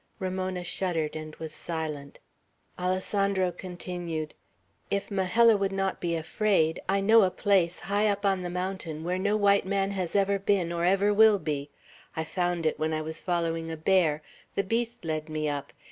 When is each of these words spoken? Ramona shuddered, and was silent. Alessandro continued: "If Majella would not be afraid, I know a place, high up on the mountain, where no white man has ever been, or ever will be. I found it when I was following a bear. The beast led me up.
Ramona 0.17 0.63
shuddered, 0.63 1.15
and 1.15 1.35
was 1.35 1.53
silent. 1.53 2.17
Alessandro 2.79 3.51
continued: 3.51 4.33
"If 4.89 5.11
Majella 5.11 5.57
would 5.57 5.71
not 5.71 6.01
be 6.01 6.15
afraid, 6.15 6.81
I 6.89 7.01
know 7.01 7.21
a 7.21 7.29
place, 7.29 7.81
high 7.81 8.07
up 8.07 8.25
on 8.25 8.41
the 8.41 8.49
mountain, 8.49 9.03
where 9.03 9.19
no 9.19 9.37
white 9.37 9.63
man 9.67 9.91
has 9.91 10.15
ever 10.15 10.39
been, 10.39 10.71
or 10.73 10.83
ever 10.83 11.13
will 11.13 11.37
be. 11.37 11.69
I 12.15 12.23
found 12.23 12.65
it 12.65 12.79
when 12.79 12.93
I 12.93 13.01
was 13.03 13.21
following 13.21 13.69
a 13.69 13.77
bear. 13.77 14.23
The 14.55 14.63
beast 14.63 15.05
led 15.05 15.29
me 15.29 15.47
up. 15.47 15.71